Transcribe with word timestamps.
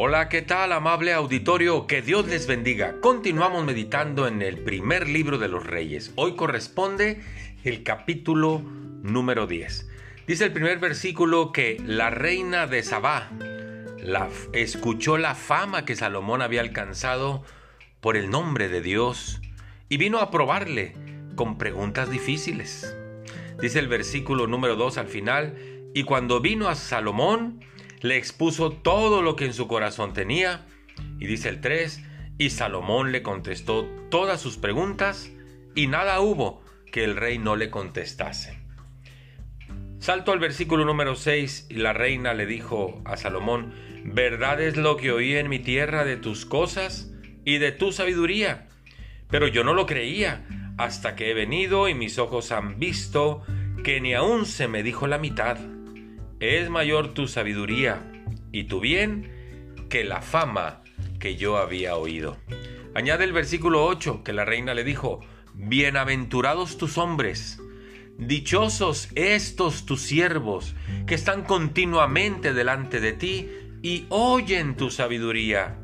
Hola, 0.00 0.28
¿qué 0.28 0.42
tal 0.42 0.70
amable 0.70 1.12
auditorio? 1.12 1.88
Que 1.88 2.02
Dios 2.02 2.28
les 2.28 2.46
bendiga. 2.46 3.00
Continuamos 3.00 3.64
meditando 3.64 4.28
en 4.28 4.42
el 4.42 4.58
primer 4.58 5.08
libro 5.08 5.38
de 5.38 5.48
los 5.48 5.66
reyes. 5.66 6.12
Hoy 6.14 6.36
corresponde 6.36 7.20
el 7.64 7.82
capítulo 7.82 8.62
número 9.02 9.48
10. 9.48 9.90
Dice 10.24 10.44
el 10.44 10.52
primer 10.52 10.78
versículo 10.78 11.50
que 11.50 11.82
la 11.84 12.10
reina 12.10 12.68
de 12.68 12.84
Sabá 12.84 13.32
la, 13.98 14.28
escuchó 14.52 15.18
la 15.18 15.34
fama 15.34 15.84
que 15.84 15.96
Salomón 15.96 16.42
había 16.42 16.60
alcanzado 16.60 17.42
por 18.00 18.16
el 18.16 18.30
nombre 18.30 18.68
de 18.68 18.80
Dios 18.80 19.40
y 19.88 19.96
vino 19.96 20.20
a 20.20 20.30
probarle 20.30 20.94
con 21.34 21.58
preguntas 21.58 22.08
difíciles. 22.08 22.96
Dice 23.60 23.80
el 23.80 23.88
versículo 23.88 24.46
número 24.46 24.76
2 24.76 24.96
al 24.96 25.08
final, 25.08 25.58
y 25.92 26.04
cuando 26.04 26.40
vino 26.40 26.68
a 26.68 26.76
Salomón, 26.76 27.64
le 28.00 28.16
expuso 28.16 28.72
todo 28.72 29.22
lo 29.22 29.36
que 29.36 29.46
en 29.46 29.54
su 29.54 29.68
corazón 29.68 30.12
tenía. 30.12 30.66
Y 31.18 31.26
dice 31.26 31.48
el 31.48 31.60
3, 31.60 32.02
y 32.38 32.50
Salomón 32.50 33.12
le 33.12 33.22
contestó 33.22 33.84
todas 34.10 34.40
sus 34.40 34.56
preguntas 34.56 35.30
y 35.74 35.86
nada 35.86 36.20
hubo 36.20 36.62
que 36.90 37.04
el 37.04 37.16
rey 37.16 37.38
no 37.38 37.56
le 37.56 37.70
contestase. 37.70 38.58
Salto 39.98 40.32
al 40.32 40.38
versículo 40.38 40.84
número 40.84 41.16
6 41.16 41.66
y 41.70 41.74
la 41.74 41.92
reina 41.92 42.32
le 42.32 42.46
dijo 42.46 43.02
a 43.04 43.16
Salomón, 43.16 43.74
verdad 44.04 44.60
es 44.62 44.76
lo 44.76 44.96
que 44.96 45.10
oí 45.10 45.34
en 45.34 45.48
mi 45.48 45.58
tierra 45.58 46.04
de 46.04 46.16
tus 46.16 46.46
cosas 46.46 47.12
y 47.44 47.58
de 47.58 47.72
tu 47.72 47.92
sabiduría, 47.92 48.68
pero 49.28 49.48
yo 49.48 49.64
no 49.64 49.74
lo 49.74 49.86
creía 49.86 50.46
hasta 50.78 51.16
que 51.16 51.30
he 51.30 51.34
venido 51.34 51.88
y 51.88 51.94
mis 51.94 52.18
ojos 52.18 52.52
han 52.52 52.78
visto 52.78 53.42
que 53.82 54.00
ni 54.00 54.14
aún 54.14 54.46
se 54.46 54.68
me 54.68 54.84
dijo 54.84 55.08
la 55.08 55.18
mitad 55.18 55.58
es 56.40 56.70
mayor 56.70 57.14
tu 57.14 57.26
sabiduría 57.26 58.02
y 58.52 58.64
tu 58.64 58.80
bien 58.80 59.86
que 59.88 60.04
la 60.04 60.22
fama 60.22 60.82
que 61.18 61.36
yo 61.36 61.56
había 61.56 61.96
oído. 61.96 62.36
Añade 62.94 63.24
el 63.24 63.32
versículo 63.32 63.84
8 63.84 64.22
que 64.22 64.32
la 64.32 64.44
reina 64.44 64.74
le 64.74 64.84
dijo, 64.84 65.20
Bienaventurados 65.54 66.78
tus 66.78 66.98
hombres, 66.98 67.60
dichosos 68.18 69.08
estos 69.16 69.86
tus 69.86 70.02
siervos, 70.02 70.74
que 71.06 71.14
están 71.14 71.42
continuamente 71.42 72.54
delante 72.54 73.00
de 73.00 73.12
ti 73.12 73.48
y 73.82 74.06
oyen 74.08 74.76
tu 74.76 74.90
sabiduría. 74.90 75.78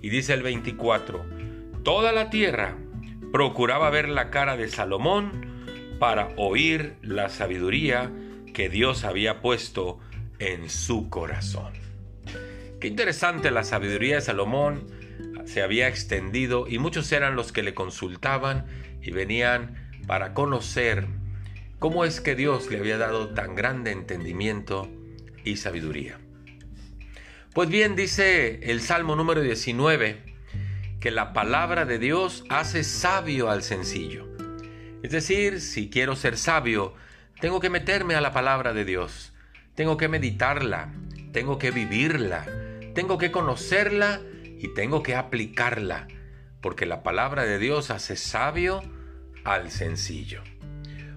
Y 0.00 0.08
dice 0.08 0.34
el 0.34 0.42
24, 0.42 1.24
Toda 1.84 2.10
la 2.10 2.30
tierra 2.30 2.76
procuraba 3.32 3.90
ver 3.90 4.08
la 4.08 4.30
cara 4.30 4.56
de 4.56 4.68
Salomón 4.68 5.46
para 6.00 6.30
oír 6.36 6.96
la 7.02 7.28
sabiduría 7.28 8.10
que 8.52 8.68
Dios 8.68 9.04
había 9.04 9.40
puesto 9.40 9.98
en 10.38 10.68
su 10.68 11.08
corazón. 11.08 11.72
Qué 12.80 12.88
interesante 12.88 13.50
la 13.50 13.64
sabiduría 13.64 14.16
de 14.16 14.20
Salomón 14.22 14.86
se 15.44 15.62
había 15.62 15.88
extendido 15.88 16.66
y 16.68 16.78
muchos 16.78 17.10
eran 17.12 17.36
los 17.36 17.52
que 17.52 17.62
le 17.62 17.74
consultaban 17.74 18.66
y 19.02 19.10
venían 19.10 19.90
para 20.06 20.34
conocer 20.34 21.06
cómo 21.78 22.04
es 22.04 22.20
que 22.20 22.34
Dios 22.34 22.70
le 22.70 22.78
había 22.78 22.98
dado 22.98 23.34
tan 23.34 23.54
grande 23.54 23.92
entendimiento 23.92 24.88
y 25.44 25.56
sabiduría. 25.56 26.18
Pues 27.54 27.68
bien, 27.68 27.96
dice 27.96 28.60
el 28.70 28.80
Salmo 28.80 29.14
número 29.14 29.42
19, 29.42 30.22
que 31.00 31.10
la 31.10 31.32
palabra 31.32 31.84
de 31.84 31.98
Dios 31.98 32.44
hace 32.48 32.84
sabio 32.84 33.50
al 33.50 33.62
sencillo. 33.62 34.26
Es 35.02 35.10
decir, 35.10 35.60
si 35.60 35.90
quiero 35.90 36.16
ser 36.16 36.38
sabio, 36.38 36.94
tengo 37.42 37.58
que 37.58 37.70
meterme 37.70 38.14
a 38.14 38.20
la 38.20 38.32
palabra 38.32 38.72
de 38.72 38.84
Dios, 38.84 39.32
tengo 39.74 39.96
que 39.96 40.06
meditarla, 40.06 40.92
tengo 41.32 41.58
que 41.58 41.72
vivirla, 41.72 42.46
tengo 42.94 43.18
que 43.18 43.32
conocerla 43.32 44.20
y 44.60 44.68
tengo 44.68 45.02
que 45.02 45.16
aplicarla, 45.16 46.06
porque 46.60 46.86
la 46.86 47.02
palabra 47.02 47.42
de 47.42 47.58
Dios 47.58 47.90
hace 47.90 48.14
sabio 48.14 48.80
al 49.42 49.72
sencillo. 49.72 50.40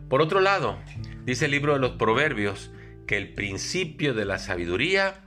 Por 0.10 0.20
otro 0.20 0.40
lado, 0.40 0.80
dice 1.26 1.46
el 1.46 1.52
libro 1.52 1.74
de 1.74 1.80
los 1.80 1.92
Proverbios 1.92 2.72
que 3.06 3.18
el 3.18 3.36
principio 3.36 4.16
de 4.16 4.26
la 4.26 4.40
sabiduría 4.40 5.22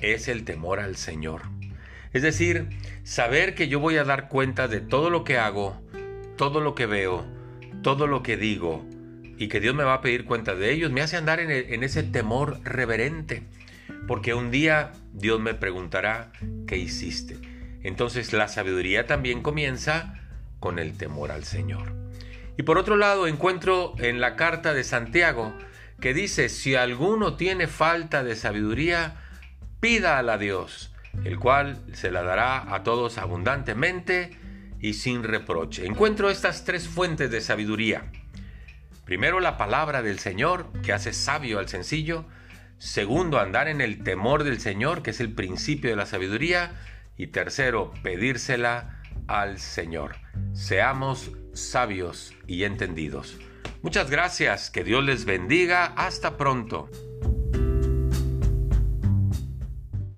es 0.00 0.26
el 0.26 0.44
temor 0.44 0.80
al 0.80 0.96
Señor. 0.96 1.42
Es 2.12 2.22
decir, 2.22 2.68
saber 3.04 3.54
que 3.54 3.68
yo 3.68 3.78
voy 3.78 3.96
a 3.96 4.02
dar 4.02 4.28
cuenta 4.28 4.66
de 4.66 4.80
todo 4.80 5.08
lo 5.08 5.22
que 5.22 5.38
hago, 5.38 5.80
todo 6.36 6.60
lo 6.60 6.74
que 6.74 6.86
veo, 6.86 7.24
todo 7.84 8.08
lo 8.08 8.24
que 8.24 8.36
digo, 8.36 8.84
y 9.38 9.48
que 9.48 9.60
Dios 9.60 9.74
me 9.74 9.84
va 9.84 9.94
a 9.94 10.00
pedir 10.00 10.24
cuenta 10.24 10.54
de 10.54 10.72
ellos, 10.72 10.90
me 10.90 11.00
hace 11.00 11.16
andar 11.16 11.40
en, 11.40 11.82
ese 11.82 12.02
temor 12.02 12.60
reverente, 12.64 13.42
porque 14.06 14.34
un 14.34 14.50
día 14.50 14.92
Dios 15.12 15.40
me 15.40 15.54
preguntará, 15.54 16.32
¿qué 16.66 16.76
hiciste? 16.76 17.38
Entonces 17.82 18.32
la 18.32 18.48
sabiduría 18.48 19.06
también 19.06 19.42
comienza 19.42 20.20
con 20.60 20.78
el 20.78 20.96
temor 20.96 21.32
al 21.32 21.44
Señor. 21.44 21.92
Y 22.56 22.62
por 22.62 22.78
otro 22.78 22.96
lado, 22.96 23.26
encuentro 23.26 23.94
en 23.98 24.20
la 24.20 24.36
carta 24.36 24.74
de 24.74 24.84
Santiago 24.84 25.56
que 26.00 26.14
dice, 26.14 26.48
si 26.48 26.74
alguno 26.74 27.36
tiene 27.36 27.66
falta 27.66 28.22
de 28.24 28.36
sabiduría, 28.36 29.16
pida 29.80 30.18
a 30.18 30.38
Dios, 30.38 30.92
el 31.24 31.38
cual 31.38 31.80
se 31.92 32.10
la 32.10 32.22
dará 32.22 32.74
a 32.74 32.82
todos 32.82 33.18
abundantemente 33.18 34.30
y 34.80 34.94
sin 34.94 35.22
reproche. 35.22 35.86
Encuentro 35.86 36.28
estas 36.30 36.64
tres 36.64 36.88
fuentes 36.88 37.30
de 37.30 37.40
sabiduría. 37.40 38.10
Primero, 39.12 39.40
la 39.40 39.58
palabra 39.58 40.00
del 40.00 40.18
Señor, 40.18 40.72
que 40.80 40.94
hace 40.94 41.12
sabio 41.12 41.58
al 41.58 41.68
sencillo. 41.68 42.24
Segundo, 42.78 43.38
andar 43.38 43.68
en 43.68 43.82
el 43.82 44.02
temor 44.02 44.42
del 44.42 44.58
Señor, 44.58 45.02
que 45.02 45.10
es 45.10 45.20
el 45.20 45.34
principio 45.34 45.90
de 45.90 45.96
la 45.96 46.06
sabiduría. 46.06 46.80
Y 47.18 47.26
tercero, 47.26 47.92
pedírsela 48.02 49.02
al 49.26 49.58
Señor. 49.58 50.16
Seamos 50.54 51.30
sabios 51.52 52.32
y 52.46 52.64
entendidos. 52.64 53.38
Muchas 53.82 54.08
gracias, 54.08 54.70
que 54.70 54.82
Dios 54.82 55.04
les 55.04 55.26
bendiga. 55.26 55.92
Hasta 55.94 56.38
pronto. 56.38 56.88